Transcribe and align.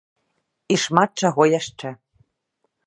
І 0.75 0.79
шмат 0.83 1.09
чаго 1.21 1.43
яшчэ. 1.59 1.89